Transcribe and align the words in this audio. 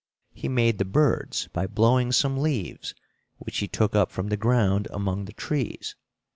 He 0.33 0.49
made 0.49 0.79
the 0.79 0.83
birds 0.85 1.47
by 1.53 1.67
blowing 1.67 2.11
some 2.11 2.39
leaves, 2.39 2.95
which 3.37 3.59
he 3.59 3.67
took 3.67 3.95
up 3.95 4.09
from 4.11 4.29
the 4.29 4.35
ground, 4.35 4.87
among 4.91 5.25
the 5.25 5.33
trees. 5.33 5.93